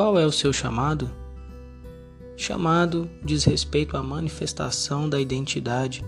Qual 0.00 0.18
é 0.18 0.24
o 0.24 0.32
seu 0.32 0.50
chamado? 0.50 1.10
Chamado 2.34 3.06
diz 3.22 3.44
respeito 3.44 3.98
à 3.98 4.02
manifestação 4.02 5.06
da 5.06 5.20
identidade. 5.20 6.02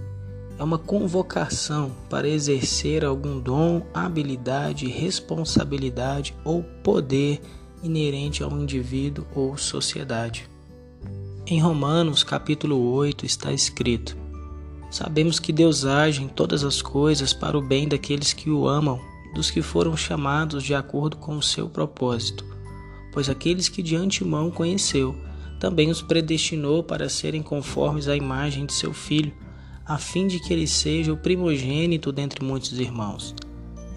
É 0.59 0.65
uma 0.65 0.79
convocação 0.79 1.93
para 2.09 2.27
exercer 2.27 3.05
algum 3.05 3.39
dom, 3.39 3.83
habilidade, 3.93 4.87
responsabilidade 4.87 6.35
ou 6.43 6.63
poder 6.83 7.39
inerente 7.83 8.43
ao 8.43 8.51
indivíduo 8.53 9.27
ou 9.35 9.59
sociedade. 9.59 10.49
Em 11.47 11.61
Romanos, 11.61 12.25
capítulo 12.25 12.95
8, 12.95 13.27
está 13.27 13.53
escrito: 13.53 14.17
Sabemos 14.91 15.39
que 15.39 15.53
Deus 15.53 15.85
age 15.85 16.23
em 16.23 16.29
todas 16.29 16.65
as 16.65 16.81
coisas 16.81 17.35
para 17.35 17.59
o 17.59 17.61
bem 17.61 17.87
daqueles 17.87 18.33
que 18.33 18.49
o 18.49 18.67
amam, 18.67 18.99
dos 19.35 19.51
que 19.51 19.61
foram 19.61 19.95
chamados 19.99 20.65
de 20.65 20.75
acordo 20.75 21.19
com 21.19 21.37
o 21.37 21.43
seu 21.43 21.69
propósito. 21.69 22.53
Pois 23.13 23.29
aqueles 23.29 23.69
que 23.69 23.83
de 23.83 23.95
antemão 23.95 24.51
conheceu, 24.51 25.15
também 25.61 25.91
os 25.91 26.03
predestinou 26.03 26.83
para 26.83 27.09
serem 27.09 27.43
conformes 27.43 28.09
à 28.09 28.17
imagem 28.17 28.67
de 28.67 28.73
seu 28.73 28.93
filho, 28.93 29.33
a 29.85 29.99
fim 29.99 30.27
de 30.27 30.41
que 30.41 30.53
ele 30.53 30.67
seja 30.67 31.13
o 31.13 31.17
primogênito 31.17 32.11
dentre 32.11 32.45
muitos 32.45 32.81
irmãos. 32.81 33.35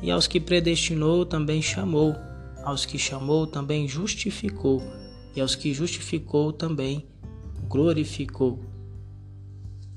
E 0.01 0.11
aos 0.11 0.27
que 0.27 0.39
predestinou 0.39 1.25
também 1.25 1.61
chamou, 1.61 2.15
aos 2.63 2.85
que 2.85 2.99
chamou 2.99 3.47
também 3.47 3.87
justificou, 3.87 4.83
e 5.35 5.41
aos 5.41 5.55
que 5.55 5.73
justificou 5.73 6.53
também 6.53 7.07
glorificou. 7.67 8.63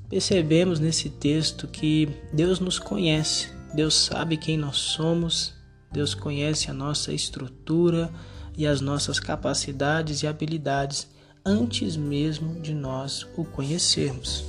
Percebemos 0.08 0.80
nesse 0.80 1.10
texto 1.10 1.66
que 1.66 2.08
Deus 2.32 2.60
nos 2.60 2.78
conhece, 2.78 3.48
Deus 3.74 3.94
sabe 3.94 4.38
quem 4.38 4.56
nós 4.56 4.78
somos, 4.78 5.52
Deus 5.92 6.14
conhece 6.14 6.70
a 6.70 6.74
nossa 6.74 7.12
estrutura 7.12 8.10
e 8.58 8.66
as 8.66 8.80
nossas 8.80 9.20
capacidades 9.20 10.24
e 10.24 10.26
habilidades 10.26 11.06
antes 11.46 11.96
mesmo 11.96 12.60
de 12.60 12.74
nós 12.74 13.24
o 13.36 13.44
conhecermos. 13.44 14.44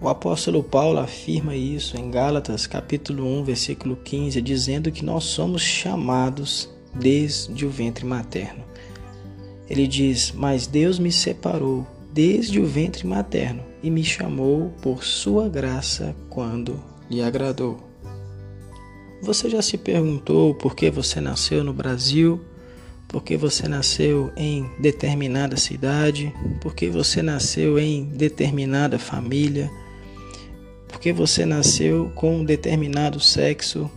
O 0.00 0.08
apóstolo 0.08 0.62
Paulo 0.62 1.00
afirma 1.00 1.56
isso 1.56 1.96
em 1.96 2.08
Gálatas, 2.08 2.68
capítulo 2.68 3.26
1, 3.40 3.44
versículo 3.44 3.96
15, 3.96 4.40
dizendo 4.40 4.92
que 4.92 5.04
nós 5.04 5.24
somos 5.24 5.60
chamados 5.60 6.70
desde 6.94 7.66
o 7.66 7.70
ventre 7.70 8.04
materno. 8.04 8.62
Ele 9.68 9.88
diz: 9.88 10.30
Mas 10.30 10.66
Deus 10.68 10.98
me 10.98 11.10
separou 11.10 11.86
desde 12.12 12.60
o 12.60 12.66
ventre 12.66 13.06
materno 13.06 13.64
e 13.82 13.90
me 13.90 14.04
chamou 14.04 14.70
por 14.80 15.02
sua 15.02 15.48
graça 15.48 16.14
quando 16.30 16.80
lhe 17.10 17.22
agradou. 17.22 17.78
Você 19.22 19.48
já 19.48 19.62
se 19.62 19.78
perguntou 19.78 20.54
por 20.54 20.76
que 20.76 20.90
você 20.90 21.20
nasceu 21.20 21.64
no 21.64 21.72
Brasil? 21.72 22.40
Por 23.08 23.22
que 23.22 23.36
você 23.36 23.68
nasceu 23.68 24.32
em 24.36 24.68
determinada 24.78 25.56
cidade? 25.56 26.32
Por 26.60 26.74
que 26.74 26.88
você 26.88 27.22
nasceu 27.22 27.78
em 27.78 28.04
determinada 28.04 28.98
família? 28.98 29.70
Por 30.88 30.98
que 30.98 31.12
você 31.12 31.44
nasceu 31.44 32.10
com 32.14 32.38
um 32.38 32.44
determinado 32.44 33.20
sexo? 33.20 33.90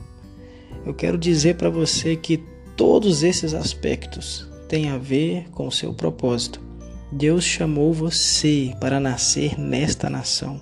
Eu 0.86 0.94
quero 0.94 1.18
dizer 1.18 1.56
para 1.56 1.70
você 1.70 2.16
que 2.16 2.44
todos 2.76 3.24
esses 3.24 3.54
aspectos 3.54 4.48
têm 4.70 4.90
a 4.90 4.98
ver 4.98 5.50
com 5.52 5.68
o 5.68 5.72
seu 5.72 5.94
propósito. 5.94 6.62
Deus 7.12 7.44
chamou 7.44 7.94
você 7.94 8.76
para 8.80 9.00
nascer 9.00 9.60
nesta 9.60 10.10
nação. 10.10 10.62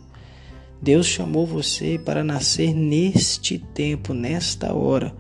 Deus 0.82 1.08
chamou 1.08 1.46
você 1.46 1.98
para 1.98 2.24
nascer 2.24 2.74
neste 2.74 3.58
tempo, 3.58 4.14
nesta 4.14 4.74
hora. 4.74 5.16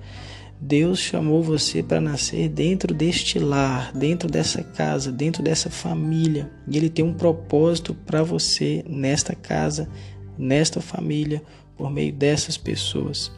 Deus 0.67 0.97
chamou 0.97 1.44
você 1.44 1.83
para 1.83 2.02
nascer 2.02 2.49
dentro 2.49 2.91
deste 2.91 3.38
lar, 3.38 3.91
dentro 3.94 4.27
dessa 4.27 4.63
casa, 4.63 5.11
dentro 5.11 5.44
dessa 5.44 5.69
família. 5.69 6.49
E 6.67 6.75
Ele 6.75 6.89
tem 6.89 7.05
um 7.05 7.13
propósito 7.13 7.94
para 7.94 8.23
você 8.23 8.84
nesta 8.89 9.35
casa, 9.35 9.88
nesta 10.35 10.81
família, 10.81 11.44
por 11.78 11.91
meio 11.91 12.12
dessas 12.12 12.57
pessoas. 12.57 13.31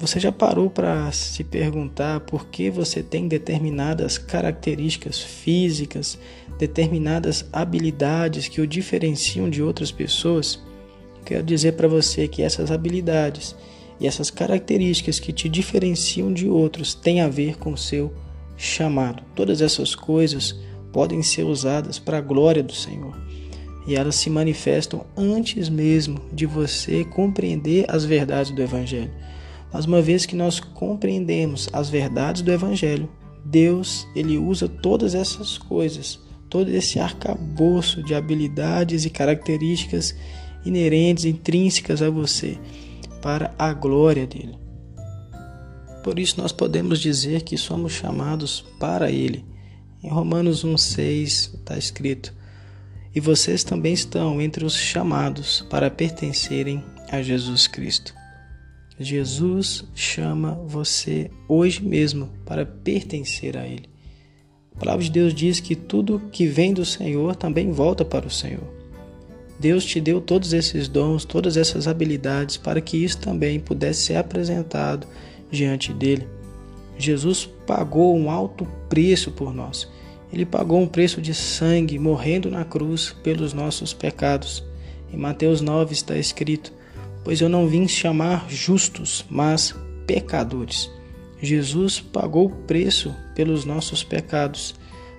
Você 0.00 0.18
já 0.18 0.32
parou 0.32 0.68
para 0.68 1.10
se 1.12 1.44
perguntar 1.44 2.18
por 2.20 2.46
que 2.46 2.68
você 2.68 3.00
tem 3.00 3.28
determinadas 3.28 4.18
características 4.18 5.20
físicas, 5.20 6.18
determinadas 6.58 7.44
habilidades 7.52 8.48
que 8.48 8.60
o 8.60 8.66
diferenciam 8.66 9.48
de 9.48 9.62
outras 9.62 9.92
pessoas? 9.92 10.60
Quero 11.24 11.44
dizer 11.44 11.74
para 11.74 11.86
você 11.86 12.26
que 12.26 12.42
essas 12.42 12.72
habilidades 12.72 13.54
e 14.00 14.06
essas 14.06 14.30
características 14.30 15.18
que 15.18 15.32
te 15.32 15.48
diferenciam 15.48 16.32
de 16.32 16.48
outros 16.48 16.94
têm 16.94 17.20
a 17.20 17.28
ver 17.28 17.56
com 17.56 17.76
seu 17.76 18.12
chamado. 18.56 19.22
Todas 19.34 19.60
essas 19.60 19.94
coisas 19.94 20.58
podem 20.92 21.22
ser 21.22 21.44
usadas 21.44 21.98
para 21.98 22.18
a 22.18 22.22
glória 22.22 22.62
do 22.62 22.74
Senhor. 22.74 23.16
E 23.86 23.96
elas 23.96 24.16
se 24.16 24.28
manifestam 24.28 25.06
antes 25.16 25.68
mesmo 25.68 26.20
de 26.32 26.46
você 26.46 27.04
compreender 27.04 27.86
as 27.88 28.04
verdades 28.04 28.50
do 28.50 28.62
Evangelho. 28.62 29.10
Mas 29.72 29.84
uma 29.84 30.00
vez 30.00 30.26
que 30.26 30.36
nós 30.36 30.60
compreendemos 30.60 31.68
as 31.72 31.90
verdades 31.90 32.42
do 32.42 32.50
evangelho, 32.50 33.08
Deus, 33.44 34.06
ele 34.14 34.38
usa 34.38 34.68
todas 34.68 35.14
essas 35.14 35.58
coisas, 35.58 36.18
todo 36.48 36.70
esse 36.70 36.98
arcabouço 36.98 38.02
de 38.02 38.14
habilidades 38.14 39.04
e 39.04 39.10
características 39.10 40.14
inerentes, 40.64 41.24
intrínsecas 41.24 42.02
a 42.02 42.10
você, 42.10 42.58
para 43.20 43.54
a 43.58 43.72
glória 43.72 44.26
dele. 44.26 44.58
Por 46.02 46.18
isso 46.18 46.40
nós 46.40 46.52
podemos 46.52 47.00
dizer 47.00 47.42
que 47.42 47.56
somos 47.56 47.92
chamados 47.92 48.64
para 48.78 49.10
ele. 49.10 49.44
Em 50.02 50.08
Romanos 50.08 50.64
1:6 50.64 51.54
está 51.54 51.76
escrito: 51.76 52.32
"E 53.14 53.20
vocês 53.20 53.64
também 53.64 53.92
estão 53.92 54.40
entre 54.40 54.64
os 54.64 54.74
chamados 54.74 55.66
para 55.68 55.90
pertencerem 55.90 56.84
a 57.10 57.20
Jesus 57.22 57.66
Cristo." 57.66 58.18
Jesus 59.00 59.84
chama 59.94 60.60
você 60.66 61.30
hoje 61.46 61.84
mesmo 61.84 62.30
para 62.44 62.66
pertencer 62.66 63.56
a 63.56 63.66
Ele. 63.66 63.88
A 64.74 64.78
palavra 64.78 65.04
de 65.04 65.10
Deus 65.10 65.32
diz 65.32 65.60
que 65.60 65.76
tudo 65.76 66.22
que 66.32 66.46
vem 66.46 66.74
do 66.74 66.84
Senhor 66.84 67.36
também 67.36 67.70
volta 67.70 68.04
para 68.04 68.26
o 68.26 68.30
Senhor. 68.30 68.77
Deus 69.58 69.84
te 69.84 70.00
deu 70.00 70.20
todos 70.20 70.52
esses 70.52 70.88
dons, 70.88 71.24
todas 71.24 71.56
essas 71.56 71.88
habilidades 71.88 72.56
para 72.56 72.80
que 72.80 73.02
isso 73.02 73.18
também 73.18 73.58
pudesse 73.58 74.02
ser 74.02 74.16
apresentado 74.16 75.06
diante 75.50 75.92
dele. 75.92 76.28
Jesus 76.96 77.48
pagou 77.66 78.16
um 78.16 78.30
alto 78.30 78.66
preço 78.88 79.30
por 79.30 79.54
nós. 79.54 79.88
Ele 80.32 80.44
pagou 80.44 80.80
um 80.80 80.86
preço 80.86 81.20
de 81.20 81.32
sangue, 81.32 81.98
morrendo 81.98 82.50
na 82.50 82.64
cruz 82.64 83.14
pelos 83.22 83.52
nossos 83.52 83.94
pecados. 83.94 84.62
Em 85.12 85.16
Mateus 85.16 85.60
9 85.60 85.92
está 85.94 86.16
escrito: 86.16 86.72
pois 87.28 87.42
eu 87.42 87.48
não 87.48 87.66
vim 87.68 87.86
chamar 87.86 88.46
justos, 88.48 89.24
mas 89.28 89.74
pecadores. 90.06 90.90
Jesus 91.42 92.00
pagou 92.00 92.46
o 92.46 92.50
preço 92.50 93.14
pelos 93.34 93.66
nossos 93.66 94.02
pecados. 94.02 94.74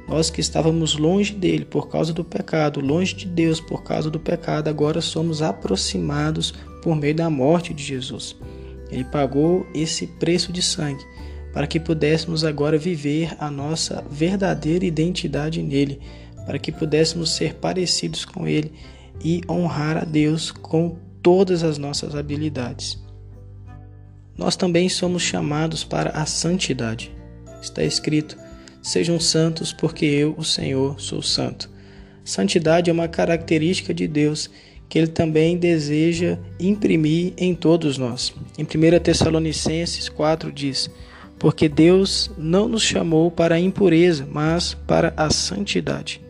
Nós 0.09 0.31
que 0.31 0.41
estávamos 0.41 0.97
longe 0.97 1.35
dele 1.35 1.63
por 1.63 1.87
causa 1.87 2.11
do 2.11 2.23
pecado, 2.23 2.79
longe 2.79 3.15
de 3.15 3.27
Deus 3.27 3.61
por 3.61 3.83
causa 3.83 4.09
do 4.09 4.19
pecado, 4.19 4.67
agora 4.67 5.01
somos 5.01 5.43
aproximados 5.43 6.51
por 6.81 6.95
meio 6.95 7.13
da 7.13 7.29
morte 7.29 7.75
de 7.75 7.83
Jesus. 7.83 8.35
Ele 8.89 9.03
pagou 9.03 9.67
esse 9.71 10.07
preço 10.07 10.51
de 10.51 10.63
sangue 10.63 11.05
para 11.53 11.67
que 11.67 11.79
pudéssemos 11.79 12.43
agora 12.43 12.75
viver 12.75 13.35
a 13.39 13.51
nossa 13.51 14.03
verdadeira 14.09 14.83
identidade 14.83 15.61
nele, 15.61 15.99
para 16.43 16.57
que 16.57 16.71
pudéssemos 16.71 17.29
ser 17.31 17.53
parecidos 17.55 18.25
com 18.25 18.47
ele 18.47 18.73
e 19.23 19.41
honrar 19.47 19.95
a 19.95 20.05
Deus 20.05 20.49
com 20.49 20.97
todas 21.21 21.63
as 21.63 21.77
nossas 21.77 22.15
habilidades. 22.15 22.99
Nós 24.35 24.55
também 24.55 24.89
somos 24.89 25.21
chamados 25.21 25.83
para 25.83 26.09
a 26.11 26.25
santidade. 26.25 27.11
Está 27.61 27.83
escrito: 27.83 28.37
Sejam 28.81 29.19
santos, 29.19 29.73
porque 29.73 30.05
eu, 30.05 30.35
o 30.37 30.43
Senhor, 30.43 30.99
sou 30.99 31.21
santo. 31.21 31.69
Santidade 32.23 32.89
é 32.89 32.93
uma 32.93 33.07
característica 33.07 33.93
de 33.93 34.07
Deus 34.07 34.49
que 34.87 34.97
ele 34.97 35.07
também 35.07 35.57
deseja 35.57 36.37
imprimir 36.59 37.33
em 37.37 37.53
todos 37.53 37.97
nós. 37.97 38.33
Em 38.57 38.63
1 38.63 38.99
Tessalonicenses 38.99 40.09
4 40.09 40.51
diz: 40.51 40.89
Porque 41.37 41.69
Deus 41.69 42.31
não 42.37 42.67
nos 42.67 42.81
chamou 42.81 43.29
para 43.29 43.55
a 43.55 43.59
impureza, 43.59 44.27
mas 44.31 44.73
para 44.73 45.13
a 45.15 45.29
santidade. 45.29 46.21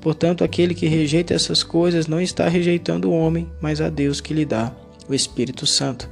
Portanto, 0.00 0.42
aquele 0.42 0.74
que 0.74 0.86
rejeita 0.86 1.34
essas 1.34 1.62
coisas 1.62 2.06
não 2.06 2.20
está 2.20 2.48
rejeitando 2.48 3.10
o 3.10 3.14
homem, 3.14 3.46
mas 3.60 3.80
a 3.80 3.88
Deus 3.88 4.20
que 4.20 4.32
lhe 4.32 4.46
dá 4.46 4.74
o 5.08 5.14
Espírito 5.14 5.66
Santo. 5.66 6.08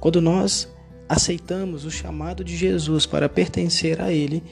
Quando 0.00 0.20
nós 0.20 0.68
aceitamos 1.08 1.84
o 1.84 1.90
chamado 1.90 2.44
de 2.44 2.56
Jesus 2.56 3.06
para 3.06 3.28
pertencer 3.28 4.00
a 4.00 4.12
Ele, 4.12 4.42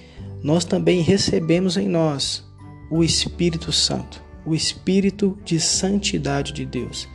nós 0.42 0.64
também 0.64 1.00
recebemos 1.00 1.76
em 1.76 1.88
nós 1.88 2.44
o 2.90 3.02
Espírito 3.02 3.72
Santo, 3.72 4.22
o 4.44 4.54
Espírito 4.54 5.38
de 5.44 5.58
santidade 5.58 6.52
de 6.52 6.66
Deus. 6.66 7.08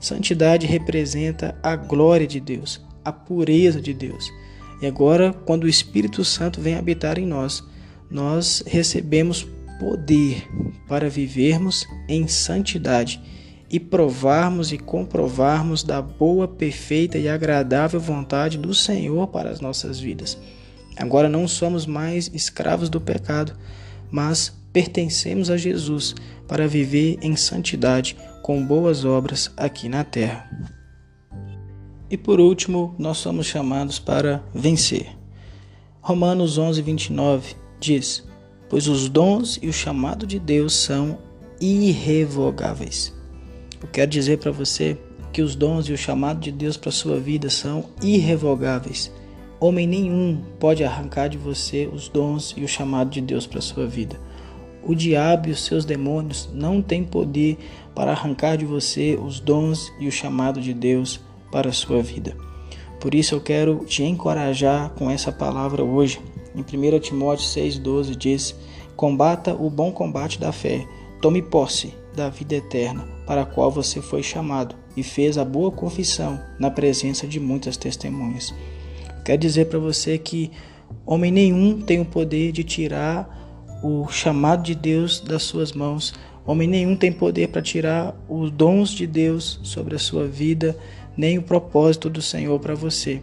Santidade 0.00 0.66
representa 0.66 1.56
a 1.62 1.76
glória 1.76 2.26
de 2.26 2.40
Deus, 2.40 2.80
a 3.04 3.12
pureza 3.12 3.80
de 3.80 3.94
Deus. 3.94 4.32
E 4.80 4.86
agora, 4.86 5.32
quando 5.32 5.64
o 5.64 5.68
Espírito 5.68 6.24
Santo 6.24 6.60
vem 6.60 6.74
habitar 6.74 7.18
em 7.18 7.26
nós, 7.26 7.62
nós 8.10 8.64
recebemos 8.66 9.46
poder 9.78 10.44
para 10.88 11.08
vivermos 11.08 11.86
em 12.08 12.26
santidade 12.26 13.20
e 13.72 13.80
provarmos 13.80 14.70
e 14.70 14.76
comprovarmos 14.76 15.82
da 15.82 16.02
boa, 16.02 16.46
perfeita 16.46 17.16
e 17.16 17.26
agradável 17.26 17.98
vontade 17.98 18.58
do 18.58 18.74
Senhor 18.74 19.26
para 19.28 19.48
as 19.48 19.62
nossas 19.62 19.98
vidas. 19.98 20.36
Agora 20.94 21.26
não 21.26 21.48
somos 21.48 21.86
mais 21.86 22.30
escravos 22.34 22.90
do 22.90 23.00
pecado, 23.00 23.56
mas 24.10 24.52
pertencemos 24.74 25.48
a 25.48 25.56
Jesus 25.56 26.14
para 26.46 26.68
viver 26.68 27.18
em 27.22 27.34
santidade 27.34 28.14
com 28.42 28.62
boas 28.62 29.06
obras 29.06 29.50
aqui 29.56 29.88
na 29.88 30.04
terra. 30.04 30.50
E 32.10 32.16
por 32.18 32.40
último, 32.40 32.94
nós 32.98 33.16
somos 33.16 33.46
chamados 33.46 33.98
para 33.98 34.44
vencer. 34.54 35.16
Romanos 36.02 36.58
11, 36.58 36.82
29 36.82 37.54
diz: 37.80 38.22
Pois 38.68 38.86
os 38.86 39.08
dons 39.08 39.58
e 39.62 39.68
o 39.68 39.72
chamado 39.72 40.26
de 40.26 40.38
Deus 40.38 40.74
são 40.74 41.18
irrevogáveis. 41.58 43.21
Eu 43.82 43.88
quero 43.88 44.10
dizer 44.10 44.38
para 44.38 44.52
você 44.52 44.96
que 45.32 45.42
os 45.42 45.56
dons 45.56 45.88
e 45.88 45.92
o 45.92 45.98
chamado 45.98 46.38
de 46.38 46.52
Deus 46.52 46.76
para 46.76 46.92
sua 46.92 47.18
vida 47.18 47.50
são 47.50 47.86
irrevogáveis. 48.00 49.10
Homem 49.58 49.88
nenhum 49.88 50.40
pode 50.60 50.84
arrancar 50.84 51.28
de 51.28 51.36
você 51.36 51.90
os 51.92 52.08
dons 52.08 52.54
e 52.56 52.62
o 52.62 52.68
chamado 52.68 53.10
de 53.10 53.20
Deus 53.20 53.44
para 53.44 53.60
sua 53.60 53.86
vida. 53.86 54.20
O 54.84 54.94
diabo 54.94 55.48
e 55.48 55.50
os 55.50 55.64
seus 55.64 55.84
demônios 55.84 56.48
não 56.52 56.80
têm 56.80 57.02
poder 57.02 57.58
para 57.92 58.12
arrancar 58.12 58.56
de 58.56 58.64
você 58.64 59.18
os 59.20 59.40
dons 59.40 59.92
e 59.98 60.06
o 60.06 60.12
chamado 60.12 60.60
de 60.60 60.72
Deus 60.72 61.20
para 61.50 61.70
a 61.70 61.72
sua 61.72 62.00
vida. 62.02 62.36
Por 63.00 63.14
isso 63.14 63.34
eu 63.34 63.40
quero 63.40 63.84
te 63.84 64.04
encorajar 64.04 64.90
com 64.90 65.10
essa 65.10 65.32
palavra 65.32 65.82
hoje. 65.82 66.20
Em 66.54 66.60
1 66.60 67.00
Timóteo 67.00 67.46
6,12 67.46 68.16
diz: 68.16 68.54
Combata 68.94 69.54
o 69.54 69.68
bom 69.68 69.90
combate 69.90 70.38
da 70.38 70.52
fé, 70.52 70.86
tome 71.20 71.42
posse 71.42 72.01
da 72.14 72.28
vida 72.28 72.54
eterna, 72.54 73.06
para 73.26 73.42
a 73.42 73.46
qual 73.46 73.70
você 73.70 74.00
foi 74.00 74.22
chamado 74.22 74.74
e 74.96 75.02
fez 75.02 75.38
a 75.38 75.44
boa 75.44 75.70
confissão 75.70 76.40
na 76.58 76.70
presença 76.70 77.26
de 77.26 77.40
muitas 77.40 77.76
testemunhas. 77.76 78.54
Quer 79.24 79.38
dizer 79.38 79.66
para 79.66 79.78
você 79.78 80.18
que 80.18 80.50
homem 81.06 81.30
nenhum 81.30 81.80
tem 81.80 82.00
o 82.00 82.04
poder 82.04 82.52
de 82.52 82.64
tirar 82.64 83.80
o 83.82 84.06
chamado 84.08 84.62
de 84.62 84.74
Deus 84.74 85.20
das 85.20 85.42
suas 85.42 85.72
mãos. 85.72 86.14
Homem 86.44 86.68
nenhum 86.68 86.96
tem 86.96 87.12
poder 87.12 87.48
para 87.48 87.62
tirar 87.62 88.14
os 88.28 88.50
dons 88.50 88.90
de 88.90 89.06
Deus 89.06 89.60
sobre 89.62 89.94
a 89.94 89.98
sua 89.98 90.26
vida, 90.26 90.76
nem 91.16 91.38
o 91.38 91.42
propósito 91.42 92.10
do 92.10 92.20
Senhor 92.20 92.58
para 92.60 92.74
você. 92.74 93.22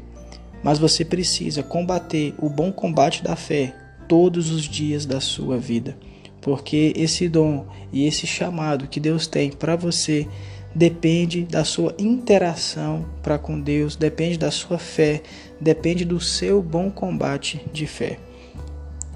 Mas 0.64 0.80
você 0.80 1.06
precisa 1.06 1.64
combater 1.64 2.34
o 2.40 2.50
bom 2.50 2.72
combate 2.72 3.24
da 3.24 3.36
fé 3.36 3.76
todos 4.08 4.52
os 4.52 4.64
dias 4.64 5.06
da 5.06 5.22
sua 5.22 5.58
vida 5.58 5.96
porque 6.42 6.94
esse 6.96 7.28
dom 7.28 7.66
e 7.92 8.06
esse 8.06 8.26
chamado 8.26 8.88
que 8.88 9.00
Deus 9.00 9.28
tem 9.28 9.52
para 9.52 9.76
você 9.76 10.28
depende 10.74 11.44
da 11.44 11.64
sua 11.64 11.96
interação 11.98 13.06
para 13.24 13.38
com 13.38 13.60
Deus, 13.60 13.96
depende 13.96 14.38
da 14.38 14.52
sua 14.52 14.78
fé, 14.78 15.22
depende 15.60 16.06
do 16.06 16.20
seu 16.20 16.62
bom 16.62 16.90
combate 16.92 17.66
de 17.74 17.88
fé. 17.88 18.20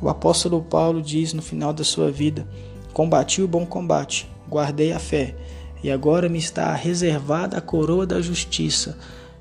O 0.02 0.10
apóstolo 0.10 0.62
Paulo 0.62 1.02
diz 1.02 1.34
no 1.34 1.42
final 1.42 1.72
da 1.72 1.84
sua 1.84 2.12
vida: 2.12 2.48
Combati 2.92 3.42
o 3.42 3.48
bom 3.48 3.66
combate, 3.66 4.28
guardei 4.50 4.92
a 4.92 5.00
fé, 5.00 5.36
e 5.84 5.92
agora 5.92 6.28
me 6.28 6.40
está 6.40 6.74
reservada 6.74 7.58
a 7.58 7.62
coroa 7.62 8.06
da 8.06 8.22
justiça, 8.22 8.98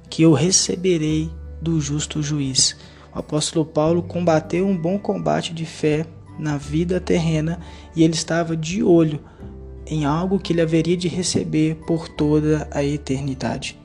que 0.09 0.23
eu 0.23 0.33
receberei 0.33 1.31
do 1.61 1.81
justo 1.81 2.23
juiz. 2.23 2.77
O 3.15 3.19
apóstolo 3.19 3.65
Paulo 3.65 4.03
combateu 4.03 4.67
um 4.67 4.77
bom 4.77 4.99
combate 4.99 5.53
de 5.53 5.67
fé 5.67 6.07
na 6.43 6.57
vida 6.57 7.01
terrena 7.01 7.61
e 7.95 8.03
ele 8.03 8.15
estava 8.15 8.57
de 8.57 8.83
olho 8.83 9.21
em 9.87 10.05
algo 10.05 10.39
que 10.39 10.53
ele 10.53 10.61
haveria 10.61 10.97
de 10.97 11.09
receber 11.09 11.77
por 11.87 12.09
toda 12.09 12.69
a 12.71 12.85
eternidade. 12.85 13.79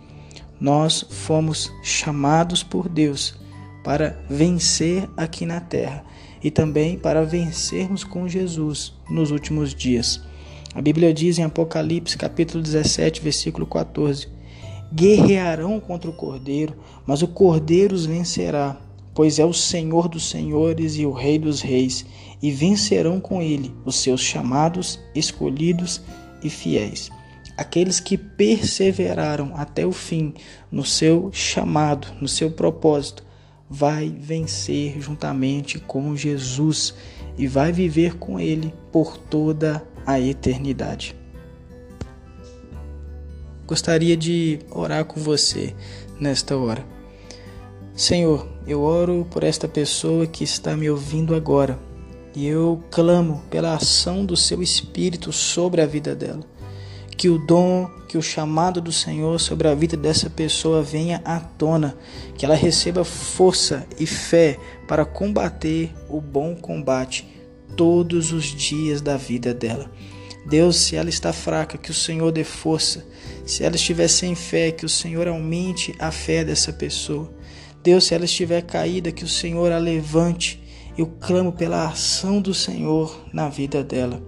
Nós 0.59 1.05
fomos 1.09 1.71
chamados 1.83 2.63
por 2.63 2.89
Deus 2.89 3.39
para 3.83 4.19
vencer 4.29 5.07
aqui 5.15 5.45
na 5.45 5.59
terra 5.59 6.03
e 6.43 6.49
também 6.49 6.97
para 6.97 7.23
vencermos 7.23 8.03
com 8.03 8.27
Jesus 8.27 8.93
nos 9.09 9.31
últimos 9.31 9.73
dias. 9.73 10.21
A 10.73 10.81
Bíblia 10.81 11.13
diz 11.13 11.37
em 11.37 11.43
Apocalipse, 11.43 12.17
capítulo 12.17 12.63
17, 12.63 13.21
versículo 13.21 13.65
14: 13.65 14.27
Guerrearão 14.93 15.79
contra 15.79 16.09
o 16.09 16.13
cordeiro, 16.13 16.75
mas 17.05 17.21
o 17.21 17.27
cordeiro 17.27 17.95
os 17.95 18.05
vencerá 18.05 18.77
pois 19.17 19.39
é 19.39 19.45
o 19.45 19.51
Senhor 19.51 20.07
dos 20.07 20.29
senhores 20.29 20.95
e 20.95 21.03
o 21.03 21.11
Rei 21.11 21.39
dos 21.39 21.59
reis, 21.59 22.05
e 22.39 22.51
vencerão 22.51 23.19
com 23.19 23.41
ele 23.41 23.73
os 23.83 23.95
seus 23.95 24.21
chamados, 24.21 24.99
escolhidos 25.15 25.99
e 26.43 26.51
fiéis. 26.51 27.09
Aqueles 27.57 27.99
que 27.99 28.15
perseveraram 28.15 29.53
até 29.55 29.87
o 29.87 29.91
fim 29.91 30.35
no 30.71 30.85
seu 30.85 31.31
chamado, 31.33 32.09
no 32.21 32.27
seu 32.27 32.51
propósito, 32.51 33.25
vai 33.67 34.07
vencer 34.07 35.01
juntamente 35.01 35.79
com 35.79 36.15
Jesus 36.15 36.93
e 37.39 37.47
vai 37.47 37.71
viver 37.71 38.17
com 38.19 38.39
ele 38.39 38.71
por 38.91 39.17
toda 39.17 39.83
a 40.05 40.19
eternidade. 40.19 41.15
Gostaria 43.65 44.15
de 44.15 44.59
orar 44.69 45.05
com 45.05 45.19
você 45.19 45.73
nesta 46.19 46.55
hora. 46.55 46.96
Senhor, 47.97 48.47
eu 48.67 48.83
oro 48.83 49.25
por 49.31 49.43
esta 49.43 49.67
pessoa 49.67 50.27
que 50.27 50.43
está 50.43 50.77
me 50.77 50.87
ouvindo 50.87 51.33
agora 51.33 51.79
e 52.35 52.45
eu 52.45 52.83
clamo 52.91 53.41
pela 53.49 53.73
ação 53.73 54.23
do 54.23 54.37
seu 54.37 54.61
Espírito 54.61 55.33
sobre 55.33 55.81
a 55.81 55.85
vida 55.87 56.13
dela. 56.13 56.43
Que 57.17 57.27
o 57.27 57.39
dom, 57.39 57.89
que 58.07 58.15
o 58.15 58.21
chamado 58.21 58.79
do 58.79 58.91
Senhor 58.91 59.39
sobre 59.39 59.67
a 59.67 59.73
vida 59.73 59.97
dessa 59.97 60.29
pessoa 60.29 60.83
venha 60.83 61.23
à 61.25 61.39
tona, 61.39 61.97
que 62.37 62.45
ela 62.45 62.53
receba 62.53 63.03
força 63.03 63.87
e 63.99 64.05
fé 64.05 64.59
para 64.87 65.03
combater 65.03 65.91
o 66.07 66.21
bom 66.21 66.55
combate 66.55 67.27
todos 67.75 68.31
os 68.31 68.45
dias 68.45 69.01
da 69.01 69.17
vida 69.17 69.55
dela. 69.55 69.89
Deus, 70.45 70.77
se 70.77 70.95
ela 70.95 71.09
está 71.09 71.33
fraca, 71.33 71.79
que 71.79 71.89
o 71.89 71.95
Senhor 71.95 72.31
dê 72.31 72.43
força. 72.43 73.03
Se 73.43 73.63
ela 73.63 73.75
estiver 73.75 74.07
sem 74.07 74.35
fé, 74.35 74.71
que 74.71 74.85
o 74.85 74.89
Senhor 74.89 75.27
aumente 75.27 75.95
a 75.97 76.11
fé 76.11 76.45
dessa 76.45 76.71
pessoa. 76.71 77.35
Deus, 77.87 78.03
se 78.03 78.13
ela 78.13 78.25
estiver 78.25 78.63
caída, 78.63 79.13
que 79.13 79.23
o 79.23 79.29
Senhor 79.29 79.71
a 79.71 79.77
levante. 79.77 80.61
Eu 80.97 81.07
clamo 81.07 81.53
pela 81.53 81.87
ação 81.87 82.41
do 82.41 82.53
Senhor 82.53 83.17
na 83.31 83.47
vida 83.47 83.81
dela. 83.81 84.21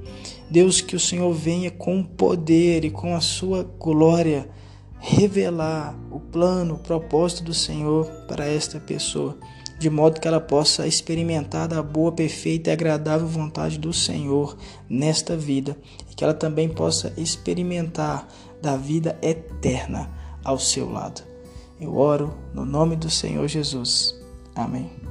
Deus, 0.49 0.79
que 0.79 0.95
o 0.95 0.99
Senhor 0.99 1.33
venha 1.33 1.69
com 1.69 2.01
poder 2.01 2.85
e 2.85 2.89
com 2.89 3.13
a 3.13 3.19
sua 3.19 3.63
glória 3.63 4.49
revelar 4.97 5.93
o 6.09 6.21
plano, 6.21 6.75
o 6.75 6.79
propósito 6.79 7.43
do 7.43 7.53
Senhor 7.53 8.05
para 8.29 8.45
esta 8.45 8.79
pessoa, 8.79 9.37
de 9.77 9.89
modo 9.89 10.21
que 10.21 10.27
ela 10.29 10.39
possa 10.39 10.87
experimentar 10.87 11.67
da 11.67 11.83
boa, 11.83 12.13
perfeita 12.13 12.69
e 12.69 12.73
agradável 12.73 13.27
vontade 13.27 13.77
do 13.77 13.91
Senhor 13.91 14.55
nesta 14.89 15.35
vida 15.35 15.75
e 16.09 16.15
que 16.15 16.23
ela 16.23 16.33
também 16.33 16.69
possa 16.69 17.13
experimentar 17.17 18.25
da 18.61 18.77
vida 18.77 19.19
eterna 19.21 20.09
ao 20.45 20.57
seu 20.57 20.89
lado. 20.89 21.28
Eu 21.79 21.95
oro 21.95 22.33
no 22.53 22.65
nome 22.65 22.95
do 22.95 23.09
Senhor 23.09 23.47
Jesus. 23.47 24.19
Amém. 24.55 25.08